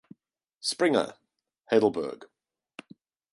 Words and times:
Springer 0.61 1.13
(Heidelberg). 1.69 2.27